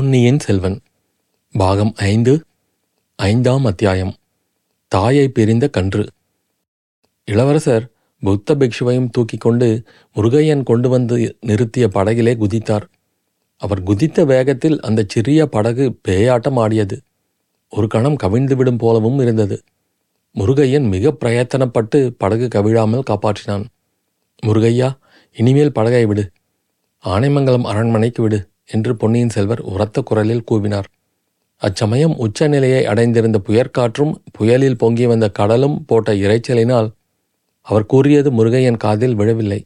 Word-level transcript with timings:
பொன்னியின் 0.00 0.38
செல்வன் 0.38 0.80
பாகம் 1.52 1.92
ஐந்து 1.96 2.44
ஐந்தாம் 3.16 3.64
அத்தியாயம் 3.64 4.14
தாயை 4.88 5.28
பிரிந்த 5.28 5.68
கன்று. 5.68 6.06
இளவரசர் 7.24 7.88
புத்த 8.20 8.54
பிக்ஷுவையும் 8.54 9.08
தூக்கிக் 9.10 9.40
கொண்டு 9.40 9.82
முருகையன் 10.16 10.62
கொண்டு 10.62 10.88
வந்து 10.88 11.38
நிறுத்திய 11.46 11.88
படகிலே 11.88 12.34
குதித்தார். 12.34 12.82
அவர் 13.56 13.82
குதித்த 13.82 14.24
வேகத்தில் 14.24 14.80
அந்த 14.80 15.04
சிறிய 15.08 15.46
படகு 15.46 15.98
பேயாட்டம் 16.08 16.58
ஆடியது. 16.58 17.00
ஒரு 17.70 17.86
கணம் 17.86 18.16
கவிழ்ந்துவிடும் 18.22 18.78
போலவும் 18.78 19.20
இருந்தது. 19.20 19.62
முருகையன் 20.34 20.88
மிக 20.88 21.16
பிரயத்தனப்பட்டு 21.20 22.10
படகு 22.18 22.48
கவிழாமல் 22.54 23.02
காப்பாற்றினான். 23.10 23.64
முருகையா 24.46 24.98
இனிமேல் 25.32 25.72
படகை 25.72 26.06
விடு. 26.06 26.30
ஆனைமங்கலம் 27.04 27.62
அரண்மனைக்கு 27.62 28.22
விடு. 28.22 28.49
என்று 28.72 28.96
பொன்னியின் 28.96 29.28
செல்வர் 29.28 29.60
உரத்த 29.60 30.00
குரலில் 30.00 30.44
கூவினார். 30.50 30.88
அச்சமயம் 31.56 32.16
உச்சநிலையை 32.16 32.86
அடைந்திருந்த 32.86 33.40
புயற்காற்றும் 33.48 34.14
புயலில் 34.32 34.78
பொங்கி 34.78 35.06
வந்த 35.06 35.30
கடலும் 35.30 35.84
போட்ட 35.86 36.14
இரைச்சலினால் 36.14 36.88
அவர் 37.60 37.86
கூறியது 37.86 38.30
முருகையன் 38.30 38.76
காதில் 38.76 39.14
விழவில்லை. 39.14 39.64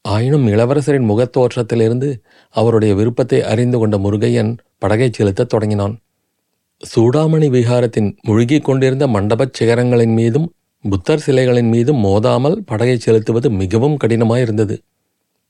ஆயினும் 0.00 0.46
இளவரசரின் 0.46 1.08
முகத்தோற்றத்திலிருந்து 1.10 2.20
அவருடைய 2.50 2.94
விருப்பத்தை 2.94 3.42
அறிந்து 3.42 3.78
கொண்ட 3.78 3.96
முருகையன் 3.98 4.56
படகைச் 4.78 5.12
செலுத்தத் 5.12 5.48
தொடங்கினான். 5.48 5.98
சூடாமணி 6.80 7.48
விகாரத்தின் 7.48 8.16
முழுகிக் 8.22 8.64
கொண்டிருந்த 8.64 9.06
மண்டபச் 9.06 9.62
சிகரங்களின் 9.62 10.14
மீதும் 10.14 10.52
புத்தர் 10.82 11.22
சிலைகளின் 11.26 11.68
மீதும் 11.68 12.04
மோதாமல் 12.04 12.56
படகைச் 12.66 13.00
செலுத்துவது 13.00 13.50
மிகவும் 13.50 13.96
கடினமாயிருந்தது. 14.04 14.78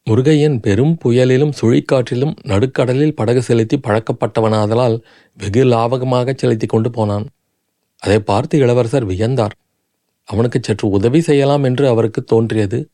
முருகையன் 0.06 0.60
பெரும் 0.60 0.98
புயலிலும் 1.04 1.52
சுழிக்காற்றிலும் 1.60 2.34
நடுக்கடலில் 2.42 3.14
படகு 3.14 3.42
செலுத்தி 3.42 3.76
பழக்கப்பட்டவனாதலால் 3.76 4.96
வெகு 5.32 5.64
லாவகமாக 5.64 6.34
செலுத்தி 6.36 6.66
கொண்டு 6.66 6.90
போனான். 6.90 7.26
அதை 7.98 8.18
பார்த்து 8.18 8.58
இளவரசர் 8.58 9.06
வியந்தார். 9.06 9.50
அவனுக்கு 10.24 10.58
சற்று 10.62 10.88
உதவி 10.88 11.20
செய்யலாம் 11.20 11.62
என்று 11.62 11.88
அவருக்கு 11.88 12.24
தோன்றியது. 12.24 12.88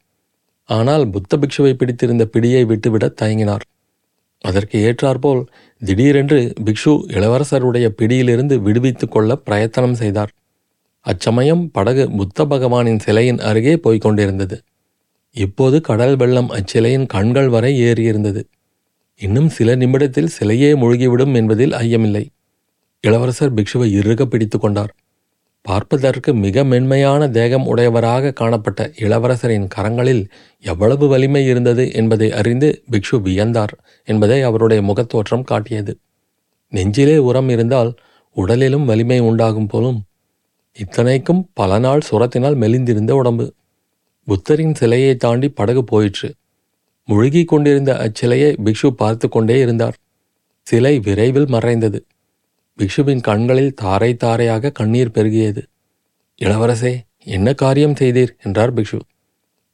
ஆனால் 0.64 1.10
புத்த 1.10 1.36
பிக்ஷுவை 1.36 1.72
பிடித்திருந்த 1.72 2.28
பிடியை 2.32 2.66
விட்டுவிட 2.66 3.14
தயங்கினார். 3.20 3.60
அதற்கு 4.40 4.78
ஏற்றாற்போல் 4.78 5.44
திடீரென்று 5.82 6.52
பிக்ஷு 6.64 6.92
இளவரசருடைய 7.08 7.86
பிடியிலிருந்து 7.88 8.60
விடுவித்துக் 8.60 9.10
கொள்ள 9.10 9.36
பிரயத்தனம் 9.36 9.94
செய்தார். 9.94 10.30
அச்சமயம் 11.00 11.70
படகு 11.70 12.10
புத்த 12.10 12.44
பகவானின் 12.44 12.98
சிலையின் 12.98 13.38
அருகே 13.38 13.76
போய்க் 13.76 14.00
கொண்டிருந்தது. 14.00 14.56
இப்போது 15.36 15.80
கடல் 15.80 16.16
வெள்ளம் 16.16 16.50
அச்சிலையின் 16.50 17.06
கண்கள் 17.06 17.48
வரை 17.48 17.80
ஏறியிருந்தது. 17.82 18.42
இன்னும் 19.16 19.48
சில 19.48 19.74
நிமிடத்தில் 19.74 20.28
சிலையே 20.40 20.70
மூழ்கிவிடும் 20.76 21.34
என்பதில் 21.34 21.70
ஐயமில்லை. 21.70 22.26
இளவரசர் 23.00 23.54
பிக்ஷுவை 23.54 23.86
இறுக 23.92 24.24
பிடித்து 24.24 24.58
கொண்டார். 24.58 24.94
பார்ப்பதற்கு 25.62 26.34
மிக 26.34 26.64
மென்மையான 26.64 27.28
தேகம் 27.28 27.66
உடையவராக 27.66 28.32
காணப்பட்ட 28.32 28.92
இளவரசரின் 28.98 29.68
கரங்களில் 29.76 30.28
எவ்வளவு 30.58 31.08
வலிமை 31.08 31.46
இருந்தது 31.46 31.92
என்பதை 31.92 32.32
அறிந்து 32.32 32.82
பிக்ஷு 32.90 33.16
வியந்தார் 33.16 33.74
என்பதை 34.04 34.42
அவருடைய 34.42 34.82
முகத்தோற்றம் 34.82 35.42
காட்டியது. 35.42 35.98
நெஞ்சிலே 36.68 37.16
உரம் 37.18 37.48
இருந்தால் 37.48 37.94
உடலிலும் 38.36 38.84
வலிமை 38.84 39.18
உண்டாகும் 39.18 39.66
போலும் 39.66 40.02
இத்தனைக்கும் 40.76 41.50
பல 41.54 41.78
நாள் 41.78 42.00
சுரத்தினால் 42.10 42.56
மெலிந்திருந்த 42.56 43.10
உடம்பு. 43.10 43.54
புத்தரின் 44.24 44.74
சிலையை 44.74 45.16
தாண்டி 45.16 45.48
படகு 45.48 45.84
போயிற்று. 45.84 46.34
முழுகிக் 47.04 47.48
கொண்டிருந்த 47.48 47.92
அச்சிலையை 47.94 48.50
பிக்ஷு 48.64 48.90
பார்த்து 48.90 49.28
கொண்டே 49.28 49.58
இருந்தார். 49.58 49.94
சிலை 50.62 50.98
விரைவில் 50.98 51.46
மறைந்தது. 51.46 52.04
பிக்ஷுவின் 52.78 53.20
கண்களில் 53.20 53.74
தாரை 53.74 54.14
தாரையாக 54.14 54.70
கண்ணீர் 54.70 55.10
பெருகியது. 55.10 55.62
இளவரசே 56.40 57.00
என்ன 57.24 57.54
காரியம் 57.54 57.92
செய்தீர்? 57.92 58.32
என்றார் 58.42 58.74
பிக்ஷு. 58.74 58.98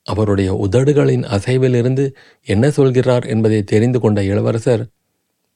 அவருடைய 0.03 0.69
உதடுகளின் 0.69 1.25
அசைவிலிருந்து 1.25 2.13
என்ன 2.43 2.71
சொல்கிறார் 2.71 3.25
என்பதை 3.25 3.63
தெரிந்து 3.63 4.01
கொண்ட 4.01 4.23
இளவரசர் 4.23 4.87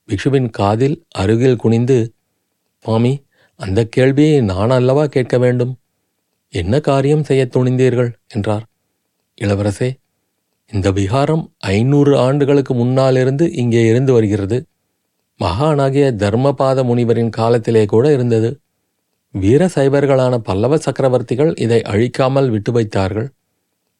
பிக்ஷுவின் 0.09 0.49
காதில் 0.49 1.03
அருகில் 1.09 1.55
குனிந்து 1.55 2.13
சுவாமி 2.79 3.23
அந்த 3.55 3.85
கேள்வியை 3.85 4.41
நான் 4.41 4.69
அல்லவா 4.69 5.05
கேட்க 5.05 5.37
வேண்டும்? 5.37 5.77
என்ன 6.49 6.79
காரியம் 6.79 7.23
செய்ய 7.23 7.47
துணிந்தீர்கள்? 7.49 8.13
என்றார். 8.27 8.65
இளவரசே 9.43 9.89
இந்த 10.71 10.91
விகாரம் 10.91 11.43
ஐநூறு 11.57 12.17
ஆண்டுகளுக்கு 12.17 12.73
முன்னாலிருந்து 12.73 13.45
இங்கே 13.53 13.85
இருந்து 13.85 14.13
வருகிறது. 14.13 14.57
மகானாகிய 15.39 16.05
தர்மபாத 16.23 16.83
முனிவரின் 16.83 17.29
காலத்திலே 17.29 17.85
கூட 17.85 18.05
இருந்தது. 18.13 18.49
வீர 19.35 19.69
சைவர்களான 19.75 20.33
பல்லவ 20.37 20.77
சக்கரவர்த்திகள் 20.77 21.51
இதை 21.59 21.79
அழிக்காமல் 21.81 22.49
விட்டு 22.49 22.71
வைத்தார்கள். 22.71 23.27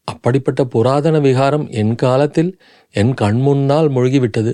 அப்படிப்பட்ட 0.03 0.61
புராதன 0.65 1.19
விகாரம் 1.19 1.65
என் 1.69 1.95
காலத்தில் 1.95 2.51
என் 2.89 3.13
கண்முன்னால் 3.21 3.89
மூழ்கிவிட்டது. 3.95 4.53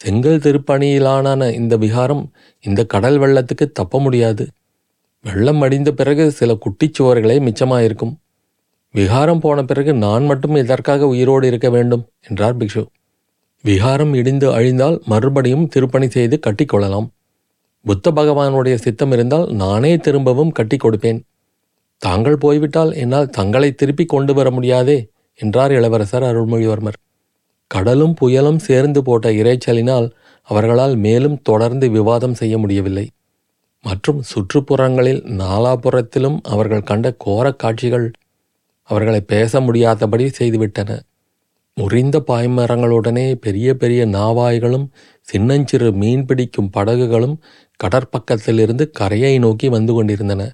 செங்கல் 0.00 0.42
திருப்பணியிலான 0.44 1.52
இந்த 1.52 1.74
விகாரம் 1.76 2.22
இந்த 2.64 2.80
கடல் 2.84 3.18
வெள்ளத்துக்கு 3.18 3.66
தப்ப 3.72 4.00
முடியாது. 4.00 4.44
வெள்ளம் 5.24 5.60
அடிந்த 5.60 5.92
பிறகு 5.92 6.24
சில 6.30 6.58
குட்டிச்சுவர்களே 6.64 7.36
மிச்சமாயிருக்கும். 7.46 8.14
விகாரம் 8.96 9.40
போன 9.40 9.62
பிறகு 9.64 9.92
நான் 9.94 10.24
மட்டும் 10.24 10.54
இதற்காக 10.54 11.06
உயிரோடு 11.06 11.46
இருக்க 11.46 11.70
வேண்டும் 11.70 12.04
என்றார் 12.28 12.56
பிக்ஷு. 12.56 12.82
விகாரம் 13.64 14.14
இடிந்து 14.14 14.46
அழிந்தால் 14.50 14.96
மறுபடியும் 15.04 15.66
திருப்பணி 15.68 16.08
செய்து 16.10 16.36
கட்டிக்கொள்ளலாம் 16.46 17.08
புத்த 17.84 18.10
பகவானுடைய 18.10 18.74
சித்தம் 18.74 19.12
இருந்தால் 19.12 19.52
நானே 19.52 19.96
திரும்பவும் 19.96 20.52
கட்டி 20.52 20.76
கொடுப்பேன். 20.76 21.20
தாங்கள் 22.02 22.38
போய்விட்டால் 22.38 22.92
என்னால் 22.94 23.30
தங்களை 23.30 23.74
திருப்பி 23.74 24.04
கொண்டு 24.04 24.34
வர 24.34 24.50
முடியாதே 24.50 24.96
என்றார் 25.40 25.72
இளவரசர் 25.72 26.22
அருள்மொழிவர்மர். 26.22 26.98
கடலும் 27.70 28.14
புயலும் 28.20 28.60
சேர்ந்து 28.68 29.02
போட்ட 29.02 29.30
இறைச்சலினால் 29.30 30.06
அவர்களால் 30.42 30.96
மேலும் 30.96 31.38
தொடர்ந்து 31.42 31.90
விவாதம் 31.90 32.34
செய்ய 32.34 32.58
முடியவில்லை. 32.58 33.06
மற்றும் 33.84 34.22
சுற்றுப்புறங்களில் 34.30 35.22
நாலாபுறத்திலும் 35.42 36.38
அவர்கள் 36.42 36.82
கண்ட 36.82 37.14
கோரக் 37.24 37.58
காட்சிகள் 37.58 38.06
அவர்களை 38.88 39.20
பேச 39.20 39.60
முடியாதபடி 39.60 40.30
செய்துவிட்டன. 40.38 40.98
முறிந்த 41.74 42.16
பாய்மரங்களுடனே 42.26 43.34
பெரிய 43.34 43.74
பெரிய 43.74 44.06
நாவாய்களும் 44.06 44.86
சின்னஞ்சிறு 45.20 45.92
மீன் 45.92 46.24
பிடிக்கும் 46.24 46.70
படகுகளும் 46.76 47.36
கடற்பக்கத்திலிருந்து 47.80 48.90
கரையை 48.90 49.38
நோக்கி 49.38 49.68
வந்து 49.68 49.92
கொண்டிருந்தன. 49.94 50.50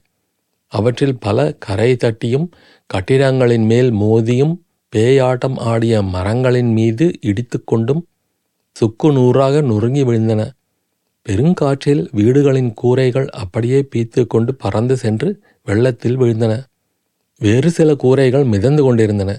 அவற்றில் 0.72 1.18
பல 1.18 1.38
கரை 1.58 1.96
தட்டியும் 1.96 2.46
கட்டிடங்களின் 2.94 3.66
மேல் 3.66 3.90
மோதியும் 3.92 4.54
பேயாட்டம் 4.92 5.58
ஆடிய 5.58 6.02
மரங்களின் 6.02 6.72
மீது 6.72 7.06
இடித்துக்கொண்டும் 7.22 8.02
சுக்கு 8.76 9.12
நூறாக 9.12 9.60
நொறுங்கி 9.60 10.02
விழுந்தன. 10.04 10.42
பெருங்காற்றில் 11.26 12.02
வீடுகளின் 12.12 12.72
கூரைகள் 12.74 13.28
அப்படியே 13.28 13.88
பீத்து 13.94 14.26
கொண்டு 14.26 14.54
பறந்து 14.54 14.96
சென்று 14.96 15.28
வெள்ளத்தில் 15.64 16.18
விழுந்தன. 16.18 16.52
வேறு 17.42 17.70
சில 17.70 17.94
கூரைகள் 17.94 18.44
மிதந்து 18.44 18.82
கொண்டிருந்தன. 18.82 19.30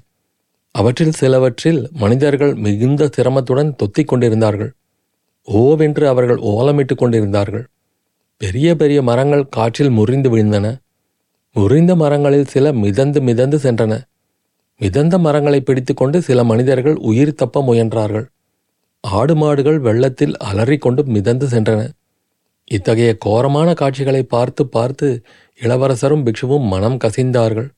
அவற்றில் 0.75 1.17
சிலவற்றில் 1.19 1.89
மனிதர்கள் 1.91 2.53
மிகுந்த 2.55 3.09
சிரமத்துடன் 3.17 3.75
தொத்திக் 3.75 4.07
கொண்டிருந்தார்கள். 4.07 4.71
ஓவென்று 5.47 6.03
அவர்கள் 6.03 6.37
ஓலமிட்டு 6.37 6.95
கொண்டிருந்தார்கள். 6.95 7.65
பெரிய 8.37 8.75
பெரிய 8.75 9.01
மரங்கள் 9.01 9.49
காற்றில் 9.49 9.89
முறிந்து 9.89 10.29
விழுந்தன. 10.29 10.67
முறிந்த 11.55 11.95
மரங்களில் 11.95 12.45
சில 12.45 12.73
மிதந்து 12.73 13.21
மிதந்து 13.21 13.57
சென்றன. 13.57 13.93
மிதந்த 14.77 15.17
மரங்களை 15.17 15.61
பிடித்துக்கொண்டு 15.61 16.21
சில 16.21 16.43
மனிதர்கள் 16.43 16.95
உயிர் 16.95 17.33
தப்ப 17.33 17.61
முயன்றார்கள். 17.61 18.25
ஆடு 19.01 19.35
மாடுகள் 19.35 19.79
வெள்ளத்தில் 19.79 20.35
அலறிக்கொண்டு 20.37 21.03
மிதந்து 21.05 21.47
சென்றன. 21.47 21.81
இத்தகைய 22.65 23.17
கோரமான 23.25 23.73
காட்சிகளை 23.73 24.23
பார்த்து 24.23 24.67
பார்த்து 24.67 25.07
இளவரசரும் 25.61 26.25
பிக்ஷுவும் 26.25 26.67
மனம் 26.67 26.97
கசிந்தார்கள். 26.97 27.69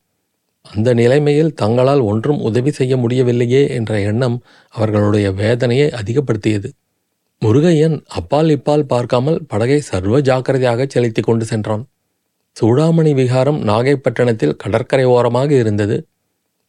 அந்த 0.65 0.93
நிலைமையில் 0.93 1.53
தங்களால் 1.53 1.99
ஒன்றும் 1.99 2.39
உதவி 2.39 2.71
செய்ய 2.71 2.97
முடியவில்லையே 2.97 3.69
என்ற 3.69 3.99
எண்ணம் 3.99 4.43
அவர்களுடைய 4.69 5.31
வேதனையை 5.31 5.89
அதிகப்படுத்தியது. 5.89 6.69
முருகையன் 7.41 8.03
அப்பால் 8.05 8.49
இப்பால் 8.49 8.83
பார்க்காமல் 8.83 9.45
படகை 9.47 9.79
சர்வ 9.79 10.19
ஜாக்கிரதையாக 10.19 10.85
செலுத்தி 10.85 11.21
கொண்டு 11.21 11.45
சென்றான். 11.45 11.87
சூடாமணி 12.61 13.13
விகாரம் 13.13 13.59
நாகைப்பட்டினத்தில் 13.63 14.55
கடற்கரை 14.55 15.05
ஓரமாக 15.05 15.53
இருந்தது. 15.53 16.07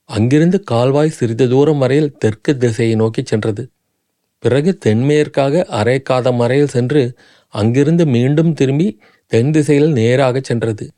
அங்கிருந்து 0.05 0.63
கால்வாய் 0.63 1.09
சிறிது 1.09 1.49
தூரம் 1.49 1.79
வரையில் 1.79 2.13
தெற்கு 2.19 2.57
திசையை 2.57 2.95
நோக்கி 2.95 3.23
சென்றது. 3.23 3.69
பிறகு 4.39 4.79
தென்மேற்காக 4.85 5.65
அரைக்காதம் 5.71 6.03
காதம் 6.03 6.37
வரையில் 6.37 6.69
சென்று 6.69 7.15
அங்கிருந்து 7.49 8.07
மீண்டும் 8.07 8.53
திரும்பி 8.53 8.99
தென் 9.27 9.51
திசையில் 9.51 9.93
நேராக 9.93 10.41
சென்றது. 10.41 10.91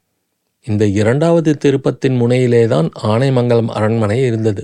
இந்த 0.66 0.84
இரண்டாவது 1.00 1.50
திருப்பத்தின் 1.54 2.16
முனையிலேதான் 2.20 2.88
ஆனைமங்கலம் 3.10 3.70
அரண்மனை 3.70 4.18
இருந்தது. 4.24 4.62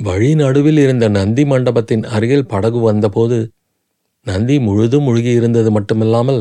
வழி 0.00 0.30
நடுவில் 0.34 0.78
இருந்த 0.78 1.06
நந்தி 1.08 1.44
மண்டபத்தின் 1.44 2.04
அருகில் 2.14 2.48
படகு 2.48 2.80
வந்தபோது 2.80 3.38
நந்தி 4.26 4.56
முழுதும் 4.58 5.06
முழுகியிருந்தது 5.08 5.70
மட்டுமில்லாமல் 5.76 6.40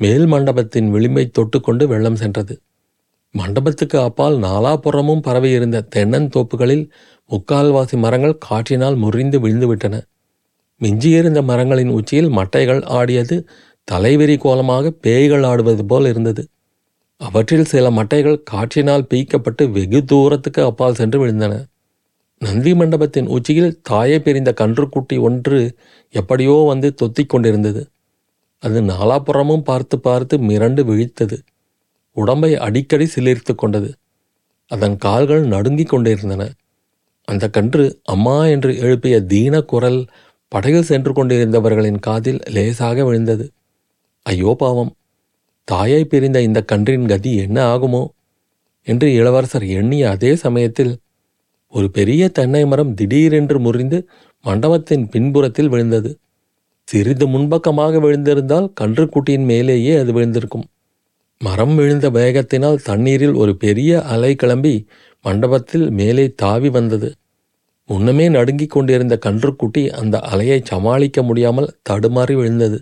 மேல் 0.00 0.26
மண்டபத்தின் 0.26 0.88
விளிம்பை 0.94 1.24
தொட்டுக்கொண்டு 1.38 1.84
வெள்ளம் 1.86 2.20
சென்றது. 2.22 2.54
மண்டபத்துக்கு 3.34 3.98
அப்பால் 3.98 4.36
நாலாபுறமும் 4.38 5.22
பரவியிருந்த 5.22 5.84
தென்னந்தோப்புகளில் 5.94 6.84
முக்கால்வாசி 7.30 7.96
மரங்கள் 7.96 8.40
காற்றினால் 8.48 8.96
முறிந்து 8.96 9.38
விழுந்துவிட்டன. 9.38 9.94
மிஞ்சியிருந்த 10.80 11.40
மரங்களின் 11.42 11.92
உச்சியில் 11.98 12.30
மட்டைகள் 12.30 12.82
ஆடியது 12.90 13.36
தலைவெறி 13.88 14.36
கோலமாக 14.36 14.92
பேய்கள் 15.04 15.42
ஆடுவது 15.42 15.84
போல் 15.86 16.06
இருந்தது. 16.06 16.42
அவற்றில் 17.22 17.64
சில 17.64 17.86
மட்டைகள் 17.90 18.38
காற்றினால் 18.50 19.08
பீய்க்கப்பட்டு 19.10 19.70
வெகு 19.70 20.00
தூரத்துக்கு 20.04 20.60
அப்பால் 20.64 20.94
சென்று 20.94 21.18
விழுந்தன. 21.22 21.54
நந்தி 22.40 22.72
மண்டபத்தின் 22.74 23.28
உச்சியில் 23.28 23.76
தாயை 23.82 24.18
பிரிந்த 24.20 24.50
கன்றுக்குட்டி 24.60 25.16
ஒன்று 25.20 25.58
எப்படியோ 26.14 26.56
வந்து 26.66 26.88
தொத்திக் 27.02 27.28
கொண்டிருந்தது. 27.28 27.82
அது 28.62 28.80
நாலாபுறமும் 28.82 29.62
பார்த்து 29.62 29.96
பார்த்து 29.98 30.34
மிரண்டு 30.38 30.82
விழித்தது. 30.82 31.36
உடம்பை 32.16 32.50
அடிக்கடி 32.56 33.06
சிலிர்த்து 33.14 33.54
கொண்டது. 33.54 33.90
அதன் 34.70 34.96
கால்கள் 34.96 35.44
நடுங்கிக் 35.44 35.88
கொண்டிருந்தன. 35.88 36.42
அந்த 37.28 37.44
கன்று 37.48 37.84
அம்மா 38.04 38.36
என்று 38.46 38.70
எழுப்பிய 38.78 39.16
தீன 39.24 39.54
குரல் 39.62 40.00
படகில் 40.52 40.82
சென்று 40.82 41.12
கொண்டிருந்தவர்களின் 41.12 42.00
காதில் 42.00 42.40
லேசாக 42.46 43.04
விழுந்தது. 43.04 43.46
ஐயோ 44.26 44.54
பாவம். 44.58 44.92
தாயை 45.68 46.02
பிரிந்த 46.04 46.38
இந்த 46.42 46.60
கன்றின் 46.62 47.06
கதி 47.06 47.32
என்ன 47.36 47.58
ஆகுமோ 47.74 48.02
என்று 48.86 49.08
இளவரசர் 49.12 49.66
எண்ணிய 49.78 50.04
அதே 50.10 50.32
சமயத்தில் 50.34 50.92
ஒரு 51.72 51.86
பெரிய 51.90 52.22
தென்னை 52.28 52.62
மரம் 52.66 52.92
திடீரென்று 52.94 53.58
முறிந்து 53.60 53.98
மண்டபத்தின் 54.44 55.04
பின்புறத்தில் 55.08 55.68
விழுந்தது. 55.68 56.10
சிறிது 56.88 57.26
முன்பக்கமாக 57.26 57.98
விழுந்திருந்தால் 58.00 58.68
கன்றுக்குட்டியின் 58.80 59.46
மேலேயே 59.46 59.92
அது 59.96 60.10
விழுந்திருக்கும். 60.12 60.66
மரம் 61.40 61.74
விழுந்த 61.74 62.06
வேகத்தினால் 62.10 62.82
தண்ணீரில் 62.82 63.34
ஒரு 63.34 63.52
பெரிய 63.56 64.00
அலை 64.14 64.32
கிளம்பி 64.34 64.74
மண்டபத்தில் 65.24 65.86
மேலே 65.90 66.26
தாவி 66.34 66.68
வந்தது. 66.68 67.08
முன்னமே 67.88 68.26
நடுங்கிக் 68.28 68.70
கொண்டிருந்த 68.70 69.14
கன்றுக்குட்டி 69.26 69.82
அந்த 70.00 70.16
அலையை 70.32 70.58
சமாளிக்க 70.64 71.22
முடியாமல் 71.22 71.72
தடுமாறி 71.90 72.34
விழுந்தது. 72.34 72.78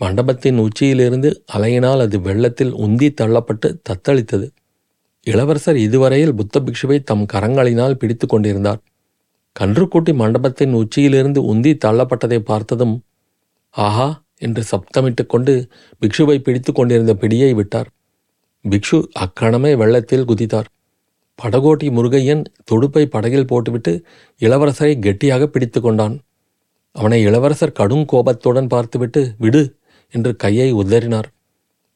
மண்டபத்தின் 0.00 0.58
உச்சியிலிருந்து 0.58 1.44
அலையினால் 1.52 2.00
அது 2.00 2.20
வெள்ளத்தில் 2.20 2.72
உந்தி 2.74 3.14
தள்ளப்பட்டு 3.20 3.68
தத்தளித்தது. 3.88 4.46
இளவரசர் 5.26 5.76
இதுவரையில் 5.76 6.34
புத்த 6.34 6.60
பிக்ஷுவை 6.60 7.02
தம் 7.02 7.26
கரங்களினால் 7.32 7.94
பிடித்து 7.94 8.26
கொண்டிருந்தார். 8.26 8.80
கன்றுக்குட்டி 9.60 10.14
மண்டபத்தின் 10.14 10.72
உச்சியிலிருந்து 10.72 11.54
உந்தி 11.54 11.78
தள்ளப்பட்டதை 11.84 12.38
பார்த்ததும் 12.38 12.94
ஆஹா! 13.74 14.22
என்று 14.38 14.62
சப்தமிட்டுக் 14.70 15.26
கொண்டு 15.26 15.52
பிக்ஷுவை 16.02 16.38
பிடித்து 16.38 16.72
கொண்டிருந்த 16.72 17.14
பிடியை 17.14 17.54
விட்டார். 17.54 17.88
பிக்ஷு 18.64 19.04
அக்கணமே 19.12 19.74
வெள்ளத்தில் 19.74 20.24
குதித்தார். 20.24 20.68
படகோட்டி 21.42 21.90
முருகையன் 21.90 22.44
துடுப்பை 22.64 23.06
படகில் 23.06 23.46
போட்டுவிட்டு 23.46 23.92
இளவரசரை 24.40 24.98
கெட்டியாக 24.98 25.46
பிடித்து 25.46 25.80
கொண்டான். 25.80 26.14
அவனை 26.94 27.22
இளவரசர் 27.22 27.72
கடும் 27.72 28.04
கோபத்துடன் 28.04 28.66
பார்த்துவிட்டு 28.66 29.34
விடு 29.38 29.62
என்று 30.14 30.36
கையை 30.36 30.68
உதறினார். 30.74 31.28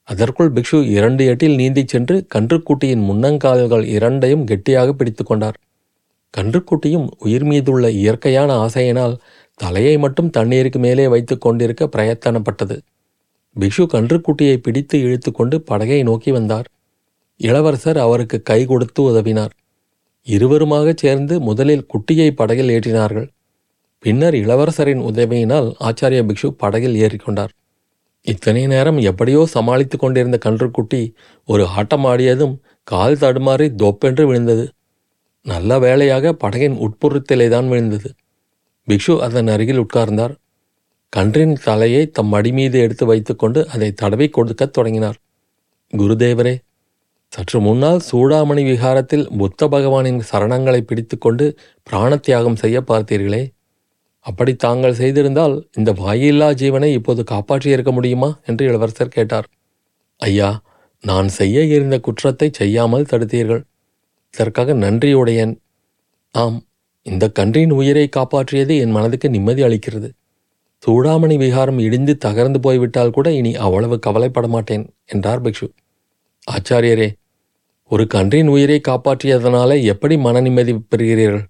அதற்குள் 0.08 0.52
பிக்ஷு 0.52 0.78
இரண்டு 0.88 1.22
எட்டில் 1.24 1.56
நீந்திச் 1.56 1.88
சென்று 1.88 2.26
கன்றுக்குட்டியின் 2.34 3.02
முன்னங்கால்கள் 3.08 3.84
இரண்டையும் 3.96 4.44
கெட்டியாக 4.44 4.92
பிடித்து 4.92 5.24
கொண்டார். 5.24 5.58
கன்றுக்குட்டியும் 6.34 7.08
உயிர் 7.18 7.44
மீதுள்ள 7.44 7.90
இயற்கையான 7.90 8.50
ஆசையினால் 8.64 9.14
தலையை 9.60 9.98
மட்டும் 9.98 10.30
தண்ணீருக்கு 10.30 10.78
மேலே 10.78 11.08
வைத்துக் 11.08 11.40
கொண்டிருக்க 11.40 11.84
பிரயத்தனப்பட்டது. 11.96 12.76
பிக்ஷு 13.56 13.84
கன்றுக்குட்டியை 13.92 14.56
பிடித்து 14.56 14.96
இழுத்து 15.00 15.32
கொண்டு 15.32 15.56
படகை 15.60 16.02
நோக்கி 16.02 16.30
வந்தார். 16.30 16.66
இளவரசர் 17.40 17.98
அவருக்கு 17.98 18.38
கை 18.42 18.60
கொடுத்து 18.64 19.02
உதவினார். 19.10 19.52
இருவருமாகச் 20.26 20.96
சேர்ந்து 20.96 21.40
முதலில் 21.40 21.86
குட்டியை 21.92 22.30
படகில் 22.30 22.68
ஏற்றினார்கள். 22.68 23.28
பின்னர் 24.04 24.34
இளவரசரின் 24.34 25.02
உதவியினால் 25.10 25.68
ஆச்சாரிய 25.80 26.20
பிக்ஷு 26.28 26.48
படகில் 26.62 26.96
ஏறிக்கொண்டார். 27.04 27.52
இத்தனை 28.24 28.66
நேரம் 28.66 28.98
எப்படியோ 28.98 29.46
சமாளித்துக் 29.46 30.00
கொண்டிருந்த 30.00 30.38
கன்றுக்குட்டி 30.44 31.12
ஒரு 31.48 31.66
ஆட்டம் 31.66 32.04
ஆடியதும் 32.04 32.54
கால் 32.82 33.16
தடுமாறி 33.16 33.74
தொப்பென்று 33.74 34.26
விழுந்தது. 34.26 34.64
நல்ல 35.46 35.78
வேளையாக 35.78 36.32
படகின் 36.44 36.76
உட்புறத்திலேதான் 36.84 37.68
விழுந்தது. 37.68 38.10
பிக்ஷு 38.88 39.18
அதன் 39.18 39.46
அருகில் 39.46 39.86
உட்கார்ந்தார். 39.86 40.34
கன்றின் 41.08 41.54
தலையை 41.64 42.06
தம் 42.06 42.26
மடி 42.26 42.52
மீது 42.52 42.78
எடுத்து 42.78 43.06
வைத்துக்கொண்டு 43.06 43.68
அதை 43.68 43.92
தடவி 43.92 44.28
கொடுக்கத் 44.28 44.72
தொடங்கினார். 44.72 45.18
குருதேவரே 45.92 46.54
சற்று 47.32 47.60
முன்னால் 47.60 48.00
சூடாமணி 48.10 48.62
விகாரத்தில் 48.70 49.24
புத்த 49.38 49.68
பகவானின் 49.68 50.20
சரணங்களை 50.32 50.80
பிடித்துக்கொண்டு 50.80 51.46
பிராணத்தியாகம் 51.86 52.54
செய்ய 52.54 52.80
பார்த்தீர்களே. 52.80 53.42
அப்படி 54.28 54.52
தாங்கள் 54.56 54.98
செய்திருந்தால் 55.00 55.54
இந்த 55.76 55.90
வாயில்லா 56.00 56.48
ஜீவனை 56.60 56.90
இப்போது 56.98 57.22
காப்பாற்றியிருக்க 57.30 57.92
முடியுமா? 57.92 58.30
என்று 58.46 58.62
இளவரசர் 58.66 59.16
கேட்டார். 59.16 59.46
ஐயா 60.20 60.50
நான் 61.04 61.28
செய்ய 61.28 61.64
இருந்த 61.74 61.96
குற்றத்தை 62.00 62.48
செய்யாமல் 62.52 63.10
தடுத்தீர்கள். 63.10 63.62
இதற்காக 64.34 64.74
நன்றியுடையன் 64.74 65.54
ஆம் 66.34 66.58
இந்த 67.06 67.24
கன்றின் 67.28 67.70
உயிரை 67.70 68.06
காப்பாற்றியது 68.16 68.74
என் 68.78 68.94
மனதுக்கு 68.96 69.28
நிம்மதி 69.30 69.62
அளிக்கிறது. 69.62 70.08
சூடாமணி 70.82 71.36
விகாரம் 71.36 71.78
இடிந்து 71.78 72.12
தகர்ந்து 72.24 72.58
போய்விட்டால் 72.58 73.14
கூட 73.16 73.28
இனி 73.32 73.52
அவ்வளவு 73.56 73.96
கவலைப்பட 73.98 74.46
மாட்டேன் 74.48 74.84
என்றார் 75.06 75.42
பிக்ஷு. 75.42 75.68
ஆச்சாரியரே 76.48 77.08
ஒரு 77.90 78.04
கன்றின் 78.06 78.48
உயிரை 78.48 78.78
காப்பாற்றியதனால 78.88 79.70
எப்படி 79.84 80.14
மன 80.18 80.40
நிம்மதி 80.40 80.72
பெறுகிறீர்கள்? 80.92 81.46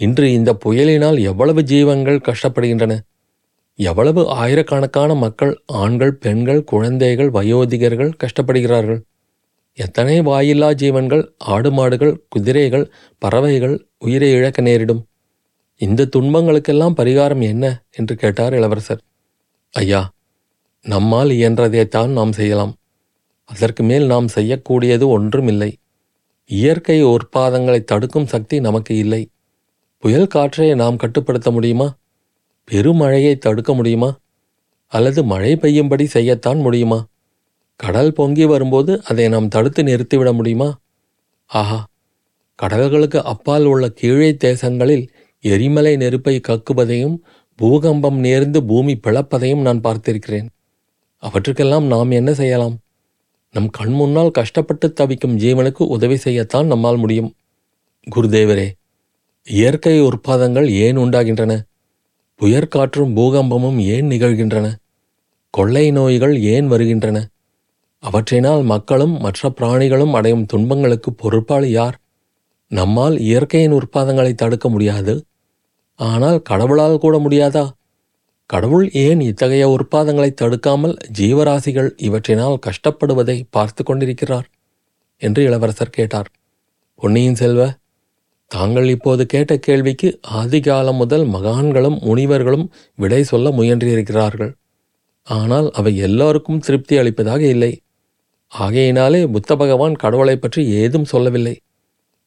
இன்று 0.00 0.32
இந்த 0.32 0.58
புயலினால் 0.64 1.20
எவ்வளவு 1.20 1.62
ஜீவங்கள் 1.62 2.18
கஷ்டப்படுகின்றன? 2.20 2.98
எவ்வளவு 3.74 4.28
ஆயிரக்கணக்கான 4.28 5.14
மக்கள் 5.14 5.62
ஆண்கள் 5.66 6.14
பெண்கள் 6.14 6.64
குழந்தைகள் 6.64 7.30
வயோதிகர்கள் 7.30 8.12
கஷ்டப்படுகிறார்கள். 8.24 9.00
எத்தனை 9.74 10.20
வாயில்லா 10.20 10.72
ஜீவன்கள் 10.72 11.32
ஆடு 11.38 11.70
மாடுகள் 11.70 12.20
குதிரைகள் 12.28 12.90
பறவைகள் 13.18 13.86
உயிரை 13.98 14.32
இழக்க 14.32 14.62
நேரிடும்? 14.62 15.06
இந்த 15.76 16.08
துன்பங்களுக்கெல்லாம் 16.16 16.96
பரிகாரம் 16.96 17.42
என்ன? 17.42 17.82
என்று 17.90 18.16
கேட்டார் 18.16 18.54
இளவரசர். 18.54 19.02
ஐயா 19.70 20.10
நம்மால் 20.84 21.28
இயன்றதைத்தான் 21.28 22.08
நாம் 22.08 22.32
செய்யலாம். 22.32 22.74
அதற்கு 23.44 23.82
மேல் 23.82 24.06
நாம் 24.06 24.28
செய்யக்கூடியது 24.34 25.08
ஒன்றும் 25.08 25.46
இல்லை 25.46 25.76
இயற்கை 26.50 27.04
உற்பாதங்களை 27.04 27.84
தடுக்கும் 27.84 28.26
சக்தி 28.26 28.60
நமக்கு 28.60 28.96
இல்லை. 28.96 29.28
புயல் 29.98 30.26
காற்றை 30.26 30.74
நாம் 30.74 30.96
கட்டுப்படுத்த 30.96 31.50
முடியுமா? 31.50 31.96
பெருமழையை 32.70 33.38
தடுக்க 33.38 33.74
முடியுமா? 33.74 34.18
அல்லது 34.86 35.24
மழை 35.24 35.52
பெய்யும்படி 35.56 36.06
செய்யத்தான் 36.12 36.60
முடியுமா? 36.60 37.06
கடல் 37.76 38.12
பொங்கி 38.12 38.44
வரும்போது 38.44 39.04
அதை 39.04 39.28
நாம் 39.28 39.48
தடுத்து 39.48 39.82
நிறுத்திவிட 39.82 40.32
முடியுமா? 40.32 40.78
ஆஹா 41.46 41.86
கடல்களுக்கு 42.62 43.16
அப்பால் 43.16 43.64
உள்ள 43.64 43.88
கீழே 43.88 44.36
தேசங்களில் 44.44 45.08
எரிமலை 45.40 45.96
நெருப்பை 45.96 46.40
கக்குவதையும் 46.48 47.16
பூகம்பம் 47.58 48.18
நேர்ந்து 48.24 48.60
பூமி 48.60 48.94
பிளப்பதையும் 48.94 49.60
நான் 49.60 49.80
பார்த்திருக்கிறேன். 49.80 50.48
அவற்றுக்கெல்லாம் 51.16 51.84
நாம் 51.84 52.10
என்ன 52.10 52.34
செய்யலாம்? 52.34 52.78
நம் 53.52 53.70
கண் 53.70 53.92
முன்னால் 53.92 54.30
கஷ்டப்பட்டு 54.30 54.92
தவிக்கும் 54.92 55.38
ஜீவனுக்கு 55.38 55.82
உதவி 55.86 56.14
செய்யத்தான் 56.14 56.66
நம்மால் 56.66 56.96
முடியும். 56.96 57.34
குருதேவரே 58.16 58.72
இயற்கை 59.48 60.02
உற்பாதங்கள் 60.02 60.68
ஏன் 60.68 60.96
உண்டாகின்றன? 60.96 61.62
புயற்காற்றும் 62.40 63.12
பூகம்பமும் 63.14 63.78
ஏன் 63.78 64.08
நிகழ்கின்றன? 64.08 64.74
கொள்ளை 65.50 65.90
நோய்கள் 65.90 66.40
ஏன் 66.40 66.66
வருகின்றன? 66.66 67.28
அவற்றினால் 68.02 68.62
மக்களும் 68.62 69.20
மற்ற 69.20 69.52
பிராணிகளும் 69.56 70.10
அடையும் 70.10 70.46
துன்பங்களுக்கு 70.46 71.12
பொறுப்பாளி 71.12 71.70
யார்? 71.70 71.98
நம்மால் 72.68 73.18
இயற்கையின் 73.18 73.72
உற்பாதங்களை 73.72 74.34
தடுக்க 74.34 74.68
முடியாது. 74.68 75.24
ஆனால் 75.94 76.42
கடவுளால் 76.42 76.98
கூட 76.98 77.18
முடியாதா? 77.18 77.70
கடவுள் 78.46 78.90
ஏன் 78.90 79.20
இத்தகைய 79.20 79.68
உற்பாதங்களை 79.68 80.32
தடுக்காமல் 80.32 80.96
ஜீவராசிகள் 81.18 81.90
இவற்றினால் 81.96 82.58
கஷ்டப்படுவதை 82.66 83.42
பார்த்து 83.50 83.84
கொண்டிருக்கிறார்? 83.84 84.48
என்று 85.16 85.42
இளவரசர் 85.42 85.90
கேட்டார். 85.90 86.28
பொன்னியின் 86.94 87.34
செல்வ 87.34 87.74
தாங்கள் 88.50 88.88
இப்போது 88.88 89.26
கேட்ட 89.26 89.56
கேள்விக்கு 89.56 90.08
ஆதிகாலம் 90.34 90.96
முதல் 90.96 91.24
மகான்களும் 91.26 91.98
முனிவர்களும் 92.00 92.66
விடை 92.94 93.22
சொல்ல 93.22 93.50
முயன்றிருக்கிறார்கள் 93.50 94.52
ஆனால் 95.22 95.70
அவை 95.70 95.96
எல்லோருக்கும் 95.96 96.58
திருப்தி 96.58 96.96
அளிப்பதாக 96.96 97.42
இல்லை. 97.46 97.72
ஆகையினாலே 98.52 99.26
புத்த 99.26 99.56
பகவான் 99.56 99.94
கடவுளை 99.94 100.36
பற்றி 100.36 100.62
ஏதும் 100.70 101.04
சொல்லவில்லை. 101.04 101.54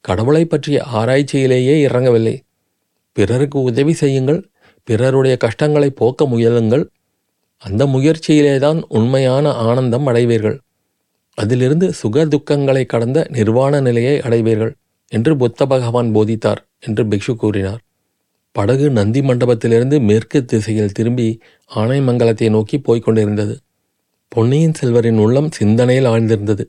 கடவுளை 0.01 0.45
பற்றிய 0.45 0.85
ஆராய்ச்சியிலேயே 0.93 1.75
இறங்கவில்லை. 1.87 2.35
பிறருக்கு 3.13 3.61
உதவி 3.61 3.93
செய்யுங்கள் 3.93 4.41
பிறருடைய 4.83 5.37
கஷ்டங்களை 5.37 5.89
போக்க 5.89 6.25
முயலுங்கள். 6.25 6.89
அந்த 7.57 7.85
முயற்சியிலேதான் 7.85 8.81
உண்மையான 8.87 9.51
ஆனந்தம் 9.51 10.07
அடைவீர்கள். 10.07 10.57
அதிலிருந்து 11.33 11.93
சுக 11.93 12.25
துக்கங்களை 12.25 12.85
கடந்த 12.85 13.27
நிர்வாண 13.29 13.81
நிலையை 13.81 14.19
அடைவீர்கள். 14.19 14.73
என்று 15.11 15.37
புத்த 15.37 15.65
பகவான் 15.65 16.15
போதித்தார் 16.15 16.61
என்று 16.79 17.03
பிக்ஷு 17.03 17.35
கூறினார். 17.35 17.81
படகு 18.51 18.91
நந்தி 18.91 19.21
மண்டபத்திலிருந்து 19.21 19.99
மேற்கு 19.99 20.45
திசையில் 20.45 20.91
திரும்பி 20.91 21.39
ஆனைமங்கலத்தை 21.71 22.49
நோக்கி 22.49 22.77
போய்க் 22.79 23.03
கொண்டிருந்தது. 23.03 23.59
பொன்னியின் 24.27 24.75
செல்வரின் 24.81 25.17
உள்ளம் 25.17 25.51
சிந்தனையில் 25.51 26.05
ஆழ்ந்திருந்தது. 26.05 26.63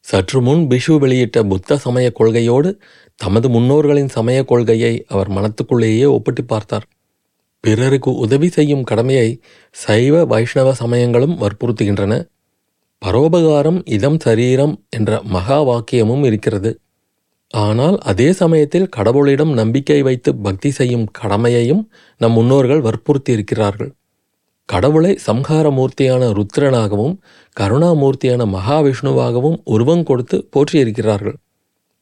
சற்று 0.00 0.40
முன் 0.40 0.62
பிஷு 0.68 0.94
வெளியிட்ட 0.98 1.38
புத்த 1.46 1.76
சமய 1.76 2.12
கொள்கையோடு 2.18 2.70
தமது 3.14 3.48
முன்னோர்களின் 3.48 4.08
சமய 4.08 4.44
கொள்கையை 4.44 5.04
அவர் 5.08 5.30
மனத்துக்குள்ளேயே 5.30 6.06
ஒப்பிட்டு 6.06 6.44
பார்த்தார். 6.44 6.86
பிறருக்கு 7.60 8.10
உதவி 8.14 8.48
செய்யும் 8.48 8.82
கடமையை 8.82 9.40
சைவ 9.70 10.24
வைஷ்ணவ 10.24 10.72
சமயங்களும் 10.72 11.38
வற்புறுத்துகின்றன. 11.38 12.22
பரோபகாரம் 13.02 13.80
இதம் 13.86 14.18
சரீரம் 14.18 14.84
என்ற 14.90 15.20
மகா 15.24 15.58
வாக்கியமும் 15.62 16.24
இருக்கிறது. 16.24 16.70
ஆனால் 17.54 17.96
அதே 18.00 18.32
சமயத்தில் 18.32 18.90
கடவுளிடம் 18.96 19.52
நம்பிக்கை 19.52 20.00
வைத்து 20.02 20.30
பக்தி 20.36 20.70
செய்யும் 20.70 21.06
கடமையையும் 21.20 21.82
நம் 22.20 22.32
முன்னோர்கள் 22.32 22.80
வற்புறுத்தி 22.80 23.32
இருக்கிறார்கள் 23.32 23.92
கடவுளை 24.68 25.12
சம்ஹாரமூர்த்தியான 25.26 26.22
ருத்ரனாகவும் 26.38 27.14
கருணாமூர்த்தியான 27.56 28.42
மகாவிஷ்ணுவாகவும் 28.56 29.56
உருவம் 29.64 30.02
கொடுத்து 30.02 30.36
போற்றியிருக்கிறார்கள். 30.56 31.36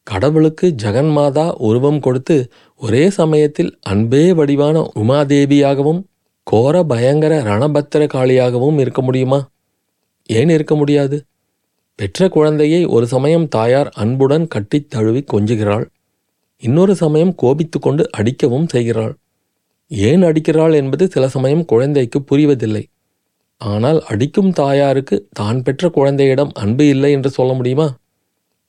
கடவுளுக்கு 0.07 0.67
ஜெகன்மாதா 0.83 1.47
உருவம் 1.59 2.01
கொடுத்து 2.01 2.37
ஒரே 2.81 3.05
சமயத்தில் 3.11 3.71
அன்பே 3.83 4.25
வடிவான 4.33 4.77
உமாதேவியாகவும் 5.03 6.01
கோர 6.47 6.83
பயங்கர 6.85 7.35
ரணபத்திர 7.43 8.03
காளியாகவும் 8.15 8.79
இருக்க 8.79 9.01
முடியுமா? 9.03 9.41
ஏன் 10.29 10.49
இருக்க 10.49 10.75
முடியாது? 10.77 11.17
பெற்ற 11.99 12.29
குழந்தையை 12.29 12.85
ஒரு 12.87 13.07
சமயம் 13.07 13.49
தாயார் 13.49 13.89
அன்புடன் 13.95 14.49
கட்டித் 14.49 14.91
தழுவி 14.91 15.25
கொஞ்சுகிறாள். 15.33 15.87
இன்னொரு 16.63 16.95
சமயம் 16.95 17.35
கோபித்து 17.35 17.79
கொண்டு 17.79 18.11
அடிக்கவும் 18.11 18.69
செய்கிறாள். 18.69 19.15
ஏன் 19.89 20.23
அடிக்கிறாள் 20.23 20.75
என்பது 20.75 21.11
சில 21.11 21.29
சமயம் 21.29 21.65
குழந்தைக்கு 21.65 22.25
புரிவதில்லை. 22.31 22.85
ஆனால் 23.61 24.03
அடிக்கும் 24.03 24.53
தாயாருக்கு 24.53 25.29
தான் 25.33 25.63
பெற்ற 25.63 25.89
குழந்தையிடம் 25.89 26.53
அன்பு 26.55 26.89
இல்லை 26.89 27.13
என்று 27.13 27.31
சொல்ல 27.31 27.53
முடியுமா? 27.53 27.97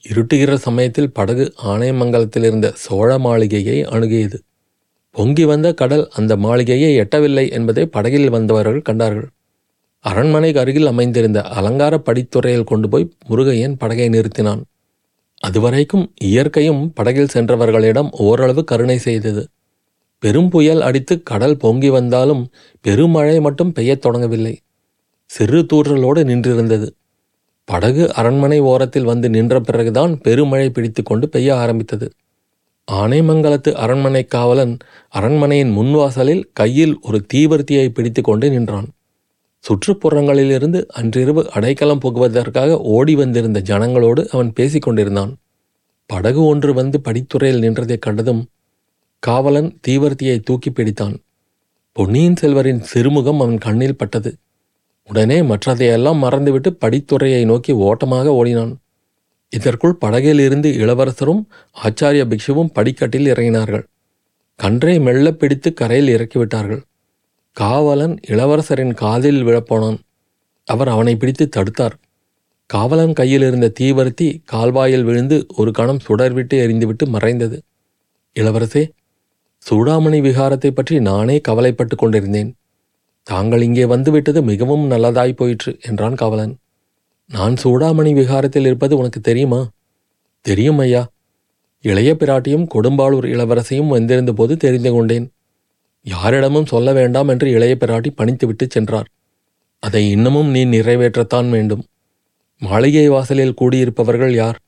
இருட்டுகிற 0.03 0.53
சமயத்தில் 0.55 1.13
படகு 1.13 1.53
ஆணையமங்கலத்தில் 1.63 2.45
இருந்த 2.45 2.71
சோழ 2.75 3.17
மாளிகையை 3.17 3.83
அணுகியது. 3.83 4.37
பொங்கி 5.11 5.45
வந்த 5.45 5.73
கடல் 5.73 6.09
அந்த 6.09 6.37
மாளிகையை 6.37 6.99
எட்டவில்லை 6.99 7.51
என்பதை 7.51 7.85
படகில் 7.85 8.29
வந்தவர்கள் 8.29 8.81
கண்டார்கள். 8.81 9.29
அரண்மனைக்கு 9.99 10.59
அருகில் 10.59 10.85
அமைந்திருந்த 10.85 11.41
அலங்கார 11.41 12.01
படித்துறையில் 12.05 12.63
கொண்டு 12.63 12.89
போய் 12.89 13.11
முருகையன் 13.29 13.75
படகை 13.77 14.09
நிறுத்தினான். 14.09 14.61
அதுவரைக்கும் 15.39 16.13
இயற்கையும் 16.21 16.93
படகில் 16.93 17.33
சென்றவர்களிடம் 17.33 18.09
ஓரளவு 18.11 18.63
கருணை 18.63 18.97
செய்தது. 18.97 19.47
பெரும் 20.19 20.49
புயல் 20.49 20.81
அடித்து 20.81 21.23
கடல் 21.23 21.57
பொங்கி 21.57 21.89
வந்தாலும் 21.89 22.49
பெருமழை 22.81 23.39
மட்டும் 23.39 23.73
பெய்யத் 23.73 24.05
தொடங்கவில்லை. 24.05 24.57
சிறு 25.25 25.65
தூற்றலோடு 25.73 26.23
நின்றிருந்தது. 26.23 26.89
படகு 27.65 28.13
அரண்மனை 28.13 28.59
ஓரத்தில் 28.59 29.03
வந்து 29.03 29.29
நின்ற 29.29 29.59
பிறகுதான் 29.59 30.21
பெருமழை 30.21 30.69
பிடித்து 30.69 31.03
கொண்டு 31.03 31.29
பெய்ய 31.29 31.55
ஆரம்பித்தது. 31.55 32.11
ஆனைமங்கலத்து 32.91 33.73
அரண்மனை 33.73 34.25
காவலன் 34.25 34.77
அரண்மனையின் 35.09 35.77
முன்வாசலில் 35.77 36.43
கையில் 36.53 36.97
ஒரு 37.01 37.25
தீவர்த்தியை 37.33 37.89
பிடித்து 37.89 38.21
கொண்டு 38.21 38.49
நின்றான். 38.49 38.87
சுற்றுப்புறங்களிலிருந்து 39.63 40.85
அன்றிரவு 40.85 41.51
அடைக்கலம் 41.51 41.99
புகுவதற்காக 41.99 42.79
ஓடி 42.79 43.15
வந்திருந்த 43.15 43.61
ஜனங்களோடு 43.65 44.27
அவன் 44.27 44.53
பேசிக் 44.53 44.81
கொண்டிருந்தான் 44.81 45.37
படகு 46.05 46.45
ஒன்று 46.45 46.73
வந்து 46.73 47.01
படித்துறையில் 47.03 47.63
நின்றதைக் 47.63 48.01
கண்டதும் 48.01 48.47
காவலன் 49.19 49.79
தீவர்த்தியை 49.87 50.39
தூக்கி 50.39 50.69
பிடித்தான். 50.69 51.15
பொன்னியின் 51.91 52.35
செல்வரின் 52.41 52.83
சிறுமுகம் 52.93 53.35
அவன் 53.35 53.57
கண்ணில் 53.57 53.97
பட்டது. 53.97 54.35
உடனே 55.07 55.41
மற்றதையெல்லாம் 55.41 56.17
மறந்துவிட்டு 56.17 56.77
படித்துறையை 56.81 57.45
நோக்கி 57.45 57.73
ஓட்டமாக 57.73 58.33
ஓடினான். 58.33 58.77
இதற்குள் 59.49 59.95
படகில் 59.95 60.39
இருந்து 60.39 60.73
இளவரசரும் 60.73 61.47
ஆச்சாரிய 61.83 62.23
பிக்ஷுவும் 62.23 62.73
படிக்கட்டில் 62.73 63.25
இறங்கினார்கள். 63.25 63.83
கன்றை 64.55 64.99
மெல்ல 64.99 65.31
பிடித்து 65.31 65.73
கரையில் 65.73 66.13
இறக்கிவிட்டார்கள். 66.15 66.81
காவலன் 67.57 68.15
இளவரசரின் 68.27 68.93
காதில் 68.93 69.43
விழப்போனான். 69.43 69.97
அவர் 70.63 70.87
அவனை 70.87 71.15
பிடித்து 71.15 71.45
தடுத்தார். 71.55 71.95
காவலன் 72.65 73.13
கையில் 73.13 73.41
இருந்த 73.41 73.71
தீவர்த்தி 73.79 74.27
கால்வாயில் 74.45 75.03
விழுந்து 75.03 75.45
ஒரு 75.55 75.71
கணம் 75.71 76.01
சுடர்விட்டு 76.07 76.55
எரிந்துவிட்டு 76.63 77.05
மறைந்தது. 77.05 77.57
இளவரசே 78.35 78.83
சூடாமணி 79.65 80.19
விகாரத்தை 80.21 80.71
பற்றி 80.71 80.99
நானே 80.99 81.37
கவலைப்பட்டு 81.39 81.95
கொண்டிருந்தேன். 81.95 82.51
தாங்கள் 83.23 83.61
இங்கே 83.61 83.85
வந்துவிட்டது 83.85 84.43
மிகவும் 84.43 84.91
நல்லதாய் 84.91 85.33
போயிற்று 85.33 85.79
என்றான் 85.81 86.13
காவலன். 86.13 86.53
நான் 87.29 87.55
சூடாமணி 87.63 88.11
விகாரத்தில் 88.13 88.65
இருப்பது 88.65 88.97
உனக்கு 88.97 89.19
தெரியுமா? 89.19 89.61
தெரியும் 90.41 90.77
ஐயா. 90.77 91.01
இளைய 91.81 92.11
பிராட்டியும் 92.19 92.69
கொடும்பாளூர் 92.75 93.27
இளவரசையும் 93.33 93.87
வந்திருந்த 93.87 94.31
போது 94.33 94.57
தெரிந்து 94.57 94.91
கொண்டேன். 94.91 95.27
யாரிடமும் 96.07 96.65
சொல்ல 96.65 96.93
வேண்டாம் 96.93 97.27
என்று 97.27 97.51
இளைய 97.51 97.77
பிராட்டி 97.79 98.07
பணித்துவிட்டு 98.17 98.67
சென்றார். 98.69 99.07
அதை 99.79 100.09
இன்னமும் 100.09 100.49
நீ 100.49 100.65
நிறைவேற்றத்தான் 100.65 101.49
வேண்டும். 101.49 101.83
மாளிகை 102.59 103.09
வாசலில் 103.09 103.53
கூடியிருப்பவர்கள் 103.61 104.31
யார்? 104.31 104.59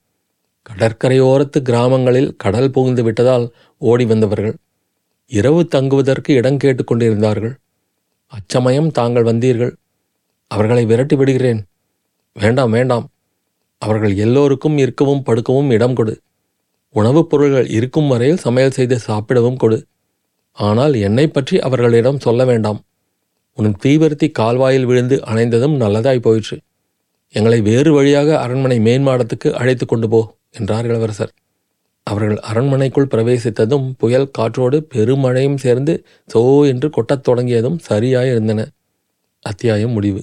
கடற்கரையோரத்து 0.70 1.62
கிராமங்களில் 1.62 2.36
கடல் 2.36 2.72
புகுந்து 2.72 3.04
விட்டதால் 3.04 3.52
ஓடி 3.78 4.06
வந்தவர்கள். 4.06 4.56
இரவு 5.26 5.66
தங்குவதற்கு 5.66 6.34
இடம் 6.34 6.58
கேட்டுக்கொண்டிருந்தார்கள் 6.58 7.56
அச்சமயம் 8.28 8.92
தாங்கள் 8.92 9.24
வந்தீர்கள். 9.24 9.76
அவர்களை 10.48 10.86
விரட்டி 10.86 11.16
விடுகிறேன். 11.16 11.66
வேண்டாம் 12.34 12.72
வேண்டாம். 12.72 13.08
அவர்கள் 13.78 14.16
எல்லோருக்கும் 14.16 14.78
இருக்கவும் 14.78 15.24
படுக்கவும் 15.26 15.72
இடம் 15.72 15.96
கொடு. 15.96 16.22
உணவுப் 16.90 17.30
பொருள்கள் 17.30 17.68
இருக்கும் 17.68 18.08
வரையில் 18.08 18.38
சமையல் 18.38 18.72
செய்து 18.72 19.00
சாப்பிடவும் 19.00 19.58
கொடு. 19.58 19.86
ஆனால் 20.60 20.94
என்னை 21.08 21.26
பற்றி 21.28 21.56
அவர்களிடம் 21.60 22.20
சொல்ல 22.20 22.46
வேண்டாம். 22.46 22.80
உன் 23.58 23.74
தீவிரத்தி 23.84 24.28
கால்வாயில் 24.32 24.88
விழுந்து 24.90 25.16
அணைந்ததும் 25.32 25.76
நல்லதாய் 25.84 26.26
போயிற்று. 26.26 26.58
எங்களை 27.36 27.60
வேறு 27.62 27.92
வழியாக 27.94 28.30
அரண்மனை 28.40 28.78
மேன்மாடத்துக்கு 28.80 29.50
அழைத்து 29.52 29.86
கொண்டு 29.86 30.08
போ 30.10 30.22
என்றார் 30.50 30.86
இளவரசர் 30.86 31.34
அவர்கள் 32.08 32.40
அரண்மனைக்குள் 32.50 33.12
பிரவேசித்ததும் 33.12 33.86
புயல் 33.98 34.32
காற்றோடு 34.38 34.78
பெருமழையும் 34.94 35.62
சேர்ந்து 35.66 35.94
சோ 36.34 36.42
என்று 36.66 36.88
கொட்டத் 36.90 37.24
தொடங்கியதும் 37.24 37.78
சரியாயிருந்தன. 37.90 38.62
அத்தியாயம் 39.46 39.92
முடிவு. 39.92 40.22